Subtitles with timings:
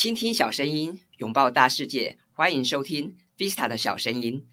[0.00, 4.46] 倾听小声音，拥抱大世界，欢迎收听 Vista 的小声音。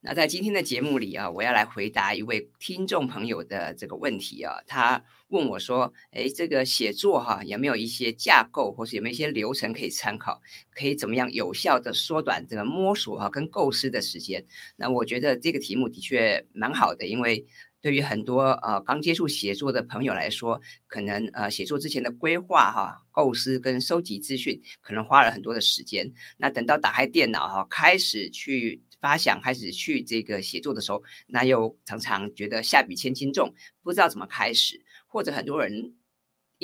[0.00, 4.62] 那在今天的节目里啊，我要来回答一位听众朋友的这个问题啊。
[4.66, 10.40] 他问我说：“哎，这个写作哈，有没有一些架构，或是有没有一些流程可以参考？
[10.74, 14.46] 可以怎么样有效的缩短这个摸索哈跟构思的时间？”
[14.76, 17.44] 那我觉得这个题目的确蛮好的，因为
[17.84, 26.10] 对于很多呃刚接触写作的朋友来说，可能呃写作之前的规划哈、构思跟收集资讯，可能花了很多的时间。
[26.38, 28.80] 那等到打开电脑哈，开始去。
[29.04, 35.92] 发想开始去这个写作的时候，那又常常觉得下笔千斤重，不知道怎么开始，或者很多人。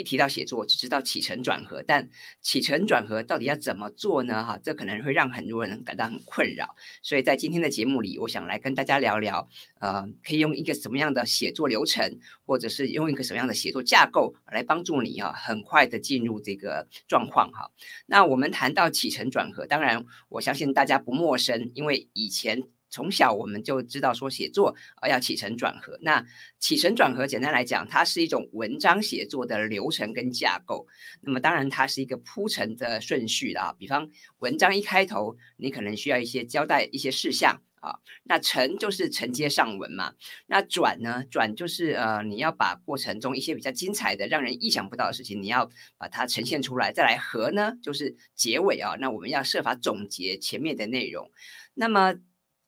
[0.01, 2.09] 一提到写作，只知道起承转合，但
[2.41, 4.45] 起承转合到底要怎么做呢？
[4.45, 6.75] 哈，这可能会让很多人感到很困扰。
[7.03, 17.71] 所以在今天的节目里，我想来跟大家聊聊，呃，可以用一个什么样的写作流程，或者是用一个什么样的写作架构来帮助你啊，很快的进入这个状况哈。
[18.07, 22.65] 那我们谈到起承转合，当然我相信大家不陌生，因为以前。
[22.91, 25.99] 从小我们就知道说写作啊要起承转合。
[26.03, 26.27] 那
[26.59, 30.87] 起承转合简单来讲，它是一种文章写作的流程跟架构。
[31.23, 33.73] 那么当然它是一个铺陈的顺序啊。
[33.79, 38.01] 比方文章一开头，你可能需要一些交代一些事项啊。
[38.25, 40.15] 那承就是承接上文嘛。
[40.47, 41.25] 那转呢？
[41.31, 46.93] 转就是呃你要把过程中一些比较精彩的、让人意想不到的事情，你要把它呈现出来。
[46.93, 48.97] 再来合呢，就是结尾啊。
[48.99, 51.31] 那我们要设法总结前面的内容。
[51.75, 52.15] 那么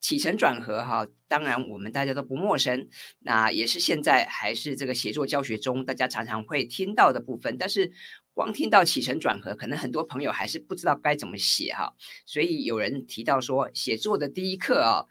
[0.03, 2.89] 起承转合哈，当然我们大家都不陌生，
[3.21, 7.57] 那也是现在还是这个写作教学中大家常常会听到的部分。
[7.57, 7.91] 但是
[8.35, 11.95] 光听到起承转合，可能很多朋友还是不知道该怎么写哈。
[12.27, 15.07] 所以有人提到说，写作的第一课啊，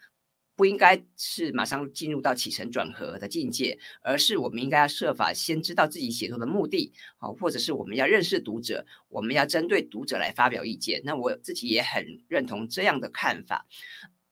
[0.58, 11.02] 不应该是马上进入到起承转合的境界，而是我们应该要设法先知道自己写作的目的啊，或者是我们要认识读者，我们要针对读者来发表意见。
[11.06, 13.66] 那我自己也很认同这样的看法。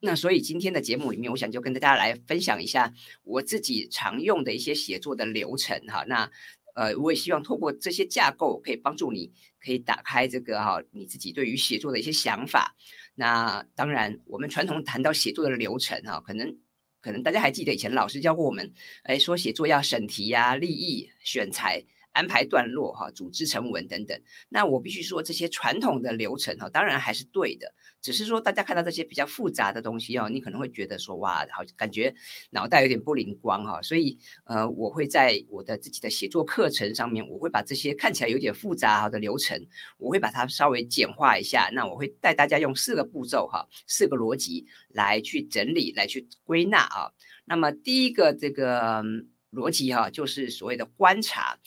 [0.01, 2.93] 那所以今天的节目里面，我想就跟大家来分享一下
[3.23, 6.05] 我自己常用的一些写作的流程哈。
[6.07, 6.31] 那
[6.75, 12.75] 呃，我也希望透过这些架构，可以帮助你，可以打开这个哈你自己对于写作的一些想法。
[13.15, 16.57] 那当然，我们传统谈到写作的流程哈，可能
[17.01, 18.71] 可能大家还记得以前老师教过我们，
[19.03, 21.83] 哎，说写作要审题呀、立意、选材。
[22.11, 24.19] 安排段落哈，组织成文等等。
[24.49, 27.73] 那我必须说，这些传统的流程哈，当然还是对的。
[28.01, 32.15] 只是说，大家看到这些比较复杂的东西哦，你可能会觉得说，哇，好感觉
[32.51, 33.81] 脑袋有点不灵光哈。
[33.81, 39.67] 所以，呃，我会在我的自己的写作课程上面，我会把这些看起来有点复杂的流程，
[39.97, 41.69] 我会把它稍微简化一下。
[41.73, 47.11] 那我会带大家用四个步骤哈，四个逻辑来去整理，来去归纳啊。
[47.43, 49.03] 那么第一个这个。
[49.51, 51.57] 逻辑哈，就是所谓的观察。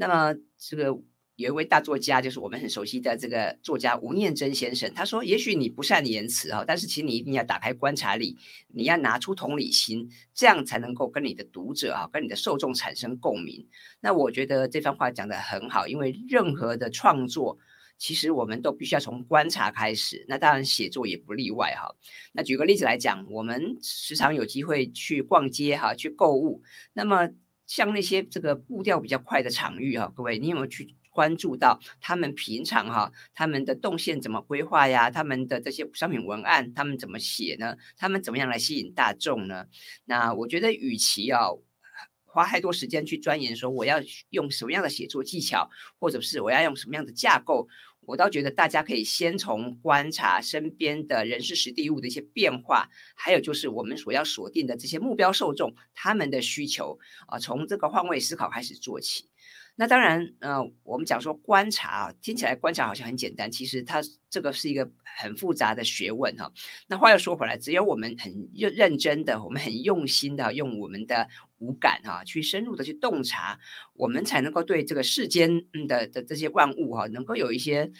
[0.00, 0.84] 那么这个
[1.36, 8.34] 有一位大作家，就是我们很熟悉的这个作家吴念真先生，他说：“也许你不善言辞哈，但是请你一定要打开观察力，
[8.68, 13.68] 你要拿出同理心，这样才能够跟你的读者啊，跟你的受众产生共鸣。”
[14.00, 17.58] 那我觉得这番话讲得很好，因为任何的创作。
[17.98, 21.94] 其实我们都必须要从观察开始，那当然写作也不例外哈。
[22.32, 26.62] 那举个例子来讲，我们时常有机会去逛街哈，去购物。
[26.94, 27.28] 那么
[27.70, 35.08] 像那些这个步调比较快的场域哈，各位，你有没有去关注到他们平常哈，他们的动线怎么规划呀？
[35.08, 37.76] 他们的这些商品文案，他们怎么写呢？
[37.96, 39.66] 他们怎么样来吸引大众呢？
[40.04, 41.60] 那我觉得，与其要
[42.24, 45.70] 花太多时间去钻研说我要用什么样的写作技巧，
[46.00, 47.68] 或者是我要用什么样的架构。
[48.10, 56.98] 我倒觉得大家可以先从观察身边的人事、实地物的一些变化，还有就是我们所要锁定的这些目标受众他们的需求
[57.28, 59.29] 啊，从这个换位思考开始做起。
[59.80, 66.52] 那当然，呃，我们讲说观察啊，听起来观察好像很简单，其实它这个是一个很复杂的学问哈。
[66.86, 71.26] 那话又说回来，只有我们很认认真的，我们很用心的用我们的
[71.60, 73.58] 五感哈，去深入的去洞察，
[73.94, 77.90] 我们才能够对这个世间的的这些万物哈，能够有一些。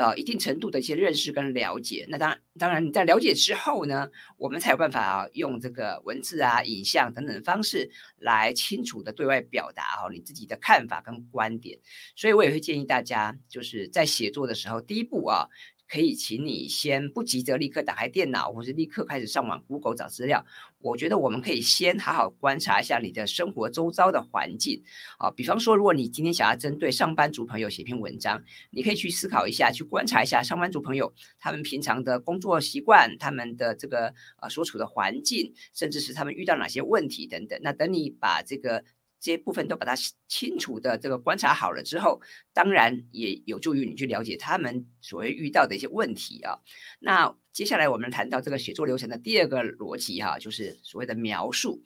[0.00, 4.08] 呃，一定程度的一些认识跟了解，那当然，当然你在了解之后呢，
[4.38, 11.78] 我们才有办法啊，用这个文字啊、影像等等方式来清楚的对外表达哦你自己的看法跟观点。
[12.16, 15.48] 所以我也会建议大家，就是在写作的时候，第一步啊。
[15.90, 20.46] 可以请你先不急着立刻打开电脑，或是立刻开始上网 Google 找资料。
[20.80, 24.82] 我觉得我们可以先好好观察一下你的生活周遭的环境
[25.18, 25.30] 啊。
[25.32, 28.40] 比方说，如果你今天想要针对上班族朋友写篇文章，
[28.70, 37.58] 你可以去思考一下，去观察一下上班族朋友他们平常的工作习惯，他们的这个呃所处的环境，甚至是他们遇到哪些问题等等。
[37.62, 38.84] 那等你把这个
[39.20, 39.94] 这些部分都把它
[40.26, 42.20] 清楚的这个观察好了之后，
[42.54, 46.58] 当然也有助于你去了解他们所谓遇到的一些问题啊。
[46.98, 51.82] 那接下来我们谈到这个写作流程的第二个逻辑哈，就是所谓的描述。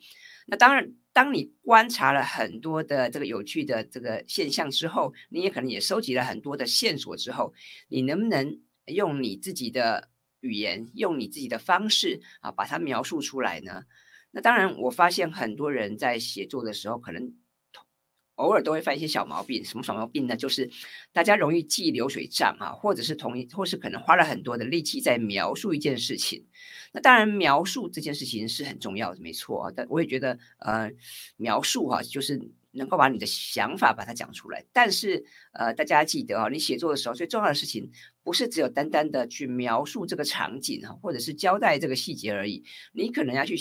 [0.47, 7.53] 那当然，当你观察了很多的这个有趣的这个现象之后，你也可能也收集了很多的线索之后，
[7.89, 10.09] 你能不能用你自己的
[10.41, 13.85] 语言，用你自己的方式啊，把它描述出来呢？
[14.35, 17.33] 那当然，我发现很多人在写作的时候，可能
[18.35, 19.63] 偶尔都会犯一些小毛病。
[19.63, 20.35] 什么小毛病呢？
[20.35, 20.69] 就是
[21.13, 26.45] 大家容易记流水账啊，或者是同一，或是可能花了很多的力气在描述一件事情。
[26.91, 29.73] 那当然，描述这件事情是很重要的，没错啊。
[29.73, 30.91] 但我也觉得，呃，
[31.37, 32.37] 描述哈，就是
[32.71, 34.65] 能够把你的想法把它讲出来。
[34.73, 35.23] 但是，
[35.53, 37.89] 呃，大家记得啊，你写作的时候最重要的事情，
[38.21, 42.65] 不是只有单单的去描述这个场景哈，或者是交代这个细节而已。
[42.91, 43.55] 你可能要去。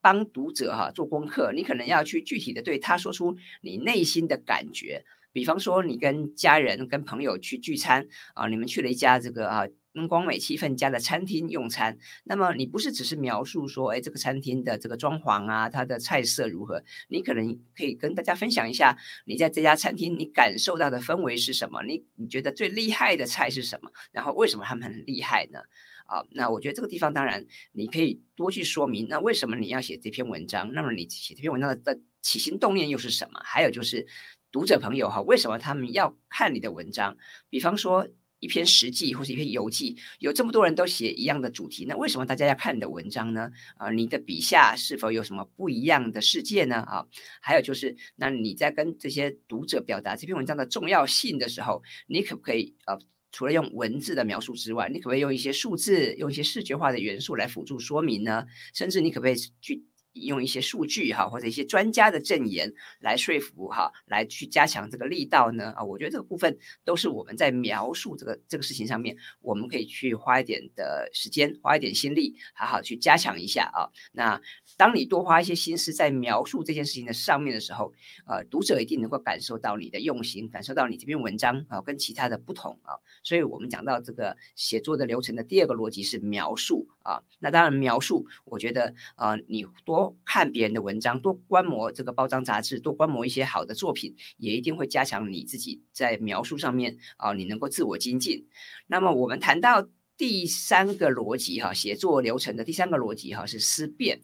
[0.00, 5.04] 帮读者哈做功课，你可能要去具体的对他说出你内心的感觉。
[5.32, 9.66] 比方说，你跟家人、跟朋友去聚餐啊，你们去了一家这个啊
[10.08, 11.98] 光美、气氛佳的餐厅用餐。
[12.24, 16.82] 那么，你不是只是描述说，哎，这个餐厅的这个装潢啊，它的菜色如何？
[17.08, 18.96] 你可能可以跟大家分享一下，
[19.26, 21.82] 你在这家餐厅你感受到的氛围是什么？
[21.82, 23.90] 你你觉得最厉害的菜是什么？
[24.12, 25.60] 然后为什么他们很厉害呢？
[26.06, 30.72] 啊，那我觉得这个地方当然你可以多去说明，那为什么你要写这篇文章？
[30.72, 33.40] 那么你写这篇文章的起心动念又是什么？
[33.44, 34.06] 还有就是
[34.50, 37.16] 读者朋友哈，为什么他们要看你的文章？
[37.50, 38.08] 比方说
[38.38, 43.50] 一篇实记或是一篇游记，有这么多人都写一样的主题，那为什么大家要看你的文章呢？
[43.76, 46.76] 啊，你的笔下是否有什么不一样的世界呢？
[46.76, 47.06] 啊，
[47.40, 52.98] 还有就是，那你在跟这些读者表达这篇文章的重要性的时候，你可不可以呃？
[53.36, 58.46] 除了用文字的描述之外，你可不可以用一些数字、用一些视觉化的元素来辅助说明呢？
[58.72, 59.84] 甚至你可不可以去
[60.22, 73.88] 用一些数据哈，或者一些专家的证言来说服哈，来去加强这个力道呢啊，我觉得这个部分都是我们在描述这个这个事情上面，我们可以去花一点的时间，花一点心力，好好去加强一下啊。
[74.12, 74.40] 那
[74.76, 77.92] 当你多花一些心思在描述这件事情的上面的时候，
[78.26, 82.94] 呃，读者一定能够感受到你的用心，感受到你这篇文章啊跟其他的不同啊。
[83.22, 87.22] 所以我们讲到这个写作的流程的第二个逻辑是描述啊。
[87.38, 90.14] 那当然描述，我觉得呃，你多。
[90.24, 98.46] 看别人的文章，多观摩这个包装杂志，多观摩一些好的作品，也一定会加强你自己在描述上面啊，你能够自我精进。
[98.88, 99.88] 那么我们谈到
[100.18, 104.20] 第三个逻辑哈，写作流程的第三个逻辑哈是思辨。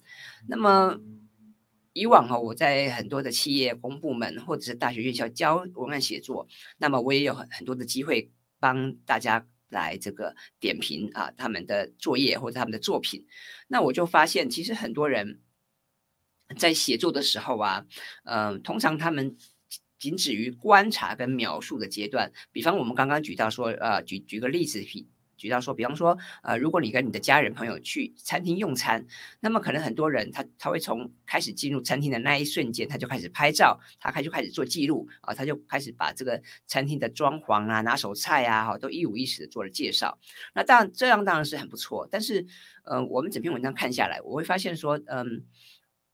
[0.49, 0.99] 那么
[1.93, 9.47] 以往哈，我在很多的企业公部门或者是大学院校教文案写作，那么我也有很很多的机会帮大家。
[9.73, 13.27] 来这个点评啊，他们的作业或者他们的作品，
[13.67, 15.41] 那我就发现，其实很多人
[16.57, 17.85] 在写作的时候啊，
[18.23, 19.37] 呃，通常他们
[19.99, 22.33] 仅止于观察跟描述的阶段。
[22.53, 24.85] 比方我们刚刚举到说，呃，举举个例子，
[25.37, 29.05] 举到说，比方说，呃，如果你跟你的家人朋友去餐厅用餐，
[29.41, 40.19] 那么可能很多人他他会从开始进入餐厅的那一瞬间，他就开始拍照，他开就开始做记录啊，他就开始把这个餐厅的装潢啊、拿手菜啊，哈，都一五一十的做了介绍。
[40.55, 42.47] 那当然这样当然是很不错，但是，
[42.85, 45.45] 呃，我们整篇文章看下来，我会发现说，嗯。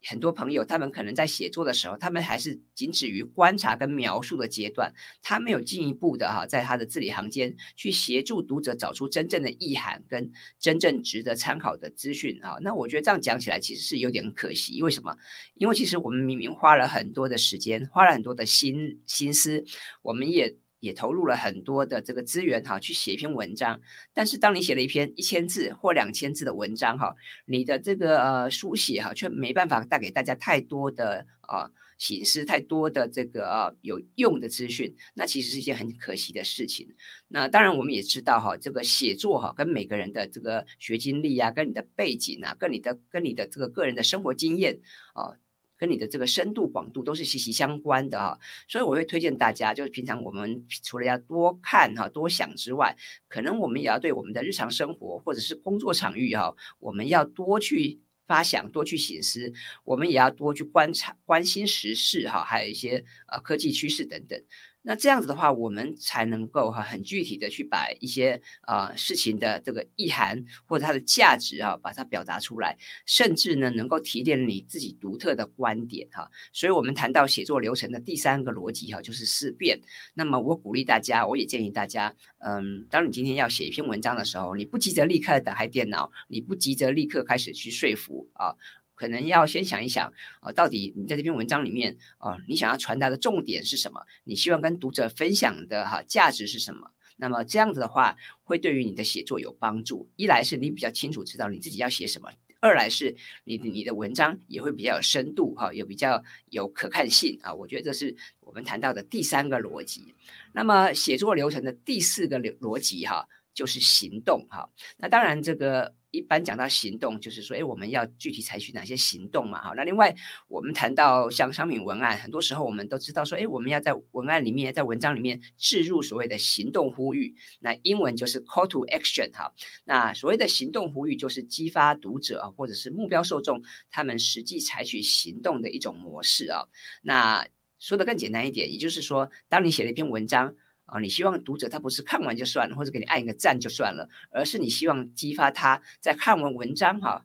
[0.08, 4.90] 很多朋友，他们可能在写作的时候，他们还是仅止于观察跟描述的阶段，
[5.22, 12.56] 他没有进一步的哈，在他的字里行间去协助读者找出真正的意涵跟真正值得参考的资讯啊。
[12.62, 15.14] 那我觉得这样讲起来其实是有点可惜，为什么？
[15.54, 19.62] 因为其实我们明明花了很多的时间，花了很多的心心思，
[20.00, 20.56] 我们也。
[20.80, 23.80] 也投入了很多的这个资源哈，去写一篇文章。
[24.12, 27.14] 但是当你写了一篇一千字或两千字的文章哈，
[27.46, 34.94] 你的这个呃书写哈，却没办法带给大家太多的啊形式，太多的这个啊有用的资讯。
[35.14, 36.94] 那其实是一件很可惜的事情。
[37.26, 44.78] 那当然我们也知道哈，这个写作哈，跟每个人的这个学经历啊，跟你的背景啊，跟你的跟你的这个个人的生活经验
[45.14, 45.34] 啊。
[45.78, 52.96] 跟你的这个深度广度都是息息相关的哈，所以我会推荐大家，就是平常我们除了要多看哈、多想之外，
[53.28, 59.52] 可能我们也要对我们的日常生活或者是工作场域哈，我们要多去发想、多去醒思，
[59.84, 64.42] 我们也要多去观察、关心时事哈，还有一些呃科技趋势等等。
[64.88, 76.30] 那这样子的话，我们才能够哈很具体的去把一些啊事情的这个意涵或者它的价值啊，把它表达出来，甚至呢能够提炼你自己独特的观点哈。
[76.54, 79.78] 所以，我们谈到写作流程的第三个逻辑哈，就是思辨。
[80.14, 88.56] 那么，我鼓励大家，我也建议大家，嗯，当你今天要写一篇文章的时候，你不急着立刻打开电脑，你不急着立刻开始去说服啊。
[88.98, 94.04] 可能要先想一想啊，到底你在这篇文章里面啊，你想要传达的重点是什么？
[94.24, 96.90] 你希望跟读者分享的哈价值是什么？
[97.16, 100.10] 那么这样子的话，会对于你的写作有帮助。
[100.16, 102.28] 一来是你比较清楚知道你自己要写什么，
[102.60, 103.14] 二来是
[103.44, 107.54] 你你的文章也会比较有深度哈，有比较有可看性啊。
[107.54, 110.14] 我觉得这是我们谈到的第三个逻辑。
[110.52, 113.28] 那么写作流程的第四个逻逻辑哈。
[113.54, 119.74] 就是行动哈，那当然这个一般讲到行动，就是说，哎，我们要具体采取哪些行动嘛哈。
[119.76, 120.14] 那另外
[120.48, 129.52] 我们谈到像商品文案，很多时候我们都知道说，哎，我们要在文案里面，在文章里面置入所谓的行动呼吁，那英文就是 call to action 哈。
[129.84, 136.64] 那所谓的行动呼吁，就是激发读者啊，或者是目标受众他们实际采取行动的一种模式啊。
[137.02, 137.46] 那
[137.78, 140.54] 说的更简单一点，也就是说，当你写了一篇文章。
[140.88, 147.24] 啊，你希望读者他不是看完就算了，或者给你按一个赞就算了，而是你希望激发他在看完文章哈。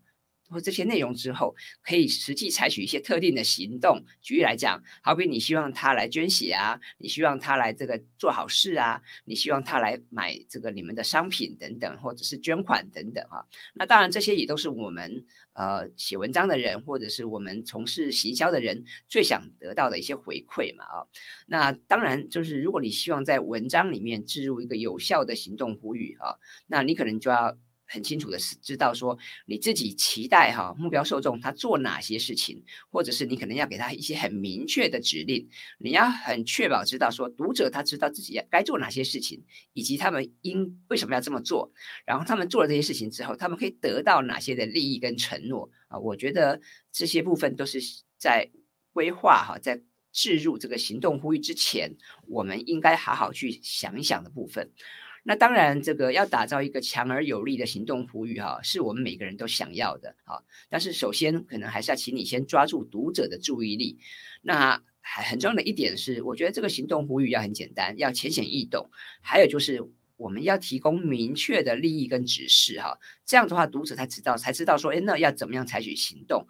[0.53, 4.03] 或这些内容之后，可以实际采取一些特定的行动。
[4.21, 13.45] 举例来讲，好比你希望他来捐血啊，你希望他来这个做好事啊，你希望他来买这个你们的商品等等，或者是捐款等等哈。
[13.73, 21.07] 那当然，这些也都是我们呃写文章的人，或者是我们从事行销的人最想得到的一些回馈嘛啊。
[21.47, 27.57] 那当然，就是如果你希望在文章里面置入一个有效的行动呼吁啊，那你可能就要。
[27.93, 35.47] 很清楚的是知道说你自己期待哈目标受众他做哪些事情，或者是你可能要给他一些很明确的指令，
[35.77, 41.71] 你要很确保知道说读者他知道自己该做哪些事情，以及他们应为什么要这么做，
[42.03, 45.99] 然后他们做了这些事情之后，他们可以得到哪些的利益跟承诺啊？
[45.99, 46.59] 我觉得
[46.91, 47.79] 这些部分都是
[48.17, 48.49] 在
[48.91, 51.95] 规划哈，在置入这个行动呼吁之前，
[52.27, 54.71] 我们应该好好去想一想的部分。
[55.25, 60.43] 那当然，这个要打造一个强而有力的行动呼吁，哈，是我们每个人都想要的，哈。
[60.69, 63.97] 但是首先，可能还是要请你先抓住读者的注意力。
[64.41, 68.89] 那还很重要的一点是，我觉得这个行动呼吁要很简单，要浅显易懂。
[69.21, 69.81] 还有就是，
[70.17, 72.99] 我们要提供明确的利益跟指示，哈。
[73.25, 76.45] 这样的话，读者才知道，才知道说，哎，那要怎么样采取行动。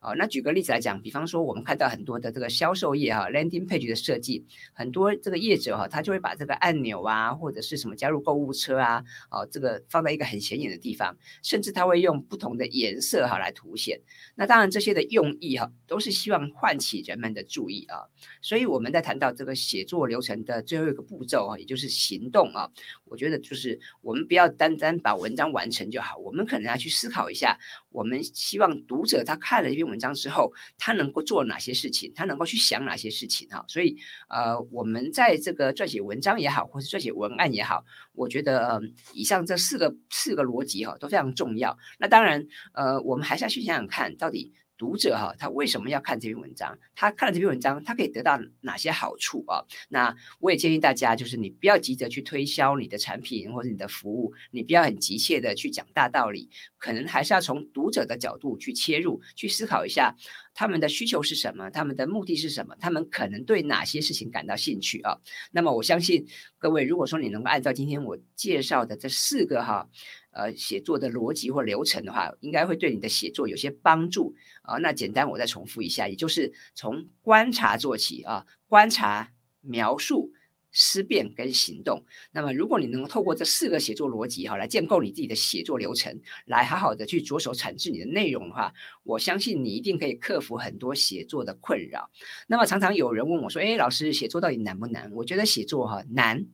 [0.00, 13.98] 啊，那举个例子来讲，比方说我们看到很多的这个销售页哈，landing page 的设计，很多这个业者哈，他就会把这个按钮啊，或者是什么加入购物车啊，哦，这个放在一个很显眼的地方，甚至他会用不同的颜色哈来凸显。
[14.34, 18.04] 那当然这些的用意哈，都是希望唤起人们的注意啊。
[18.42, 22.70] 所以我们在谈到这个写作流程的最后一个步骤啊，也就是行动啊，
[23.06, 29.85] 我觉得就是我们不要单单把文章完成就好，我们可能要去思考一下，我们希望读者他看了一篇。
[29.86, 32.12] 文章之后，他能够做哪些事情？
[32.14, 33.48] 他能够去想哪些事情？
[33.48, 33.96] 哈，所以
[34.28, 38.80] 呃，我们在这个撰写文章也好，或是撰写文案也好，我觉得呃，
[39.12, 41.76] 以上这四个四个逻辑哈都非常重要。
[41.98, 44.52] 那当然，呃，我们还是要去想想看，到底。
[44.78, 46.78] 读者哈，他为什么要看这篇文章？
[46.94, 49.64] 他看了这篇文章，他可以得到哪些好处啊？
[49.88, 60.14] 那我也建议大家，就是你不要急着去推销你的产品或者你的服务，你不要很急切的去讲大道理，可能还是要从读者的角度去切入，去思考一下
[60.54, 65.18] 他们的需求是什么，他们的目的是什么，他们可能对哪些事情感到兴趣啊？
[65.52, 66.26] 那么我相信
[66.58, 69.88] 各位，如果说你能够按照今天我介绍的这四个哈。
[70.36, 74.76] 呃，写作的逻辑或流程的话，应该会对你的写作有些帮助啊。
[74.76, 80.30] 那简单，我再重复一下，也就是从观察做起啊，观察、描述、
[80.72, 82.04] 思辨跟行动。
[82.32, 88.74] 那么，如果你能够透过这四个写作逻辑哈，来建构你自己的写作流程，来好好的去着手产制你的内容的话，
[89.04, 92.10] 我相信你一定可以克服很多写作的困扰。
[92.46, 96.44] 那么，常常有人问我说：“哎，老师，写作到底难不难？”我觉得写作哈难，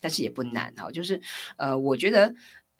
[0.00, 1.18] 但是也不难哈，就是
[1.56, 2.34] 呃，我觉得。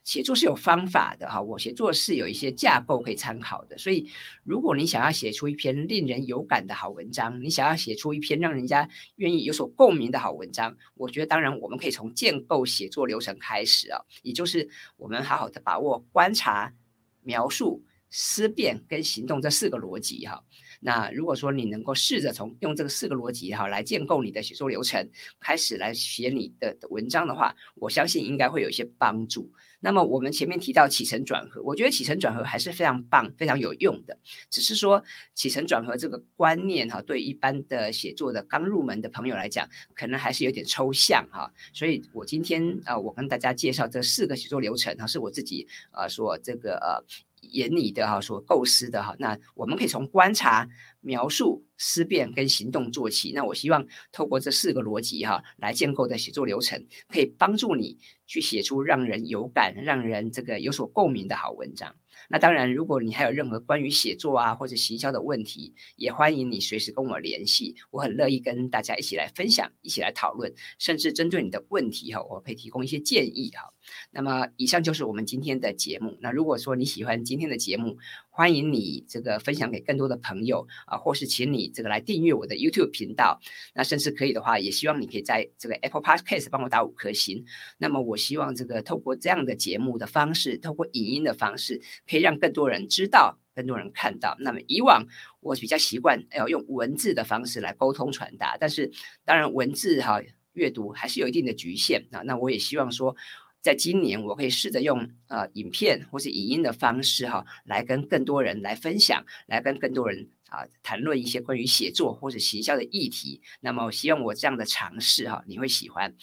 [0.04, 4.10] 写作是有方法的哈，我写作是有一些架构可以参考的，所以
[4.42, 16.74] 如果你想要写出一篇令人有感的好文章，你想要写出一篇让人家愿意有所共鸣的好文章，我觉得当然我们可以从建构写作流程开始啊，也就是我们好好的把握观察、
[17.22, 20.42] 描述、思辨跟行动这四个逻辑哈。
[20.84, 25.08] 那如果说你能够试着从用这个四个逻辑哈来建构你的写作流程，
[25.38, 29.48] 开始来写你的文章的话，我相信应该会有一些帮助。
[29.78, 34.18] 那么我们前面提到起承转合，我觉得起承转合还是非常棒、非常有用的。
[34.50, 41.52] 只是说起承转合这个观念哈，对一般的写作的刚入门的朋友来讲，可能还是有点抽象哈。
[41.72, 47.22] 所以我今天啊，我跟大家介绍这四个写作流程哈，是我自己啊说这个呃。
[47.42, 50.68] 眼里的哈所构思的哈，那我们可以从观察、
[51.00, 53.32] 描述、思辨跟行动做起。
[53.34, 61.94] 那我希望透过这四个逻辑哈来建构的写作流程，可以帮助你去写出让人有感、让人这个有所共鸣的好文章。
[62.28, 73.72] 那当然，如果你还有任何关于写作啊或者行销的问题，也欢迎你随时跟我联系，我很乐意跟大家一起来分享，一起来讨论，甚至针对你的问题哈，我可以提供一些建议哈。
[74.10, 76.18] 那么，以上就是我们今天的节目。
[76.20, 77.98] 那如果说你喜欢今天的节目，
[78.30, 83.40] 欢迎你这个分享给更多的朋友啊，或是请你这个来订阅我的 YouTube 频道。
[83.74, 87.44] 那甚至可以的话，也希望你可以在这个 Apple Podcast 帮我打五颗星。
[87.78, 94.36] 那么，我希望这个透过这样的节目的方式，透过影音的方式，可以让更多人知道，更多人看到。
[94.40, 95.06] 那么，以往
[95.40, 98.90] 我比较习惯要用文字的方式来沟通传达，但是
[99.24, 100.22] 当然文字哈
[100.54, 102.22] 阅读还是有一定的局限啊。
[102.24, 103.14] 那我也希望说。
[103.62, 113.40] 在今年，我可以试着用呃影片或是影音的方式哈，来跟更多人来分享，来跟更多人啊谈论一些关于写作或者行销的议题。
[113.60, 116.14] 那么，希望我这样的尝试哈，你会喜欢。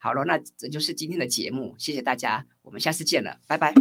[0.00, 3.72] 好了，那这就是今天的节目，谢谢大家，我们下次见了，拜拜。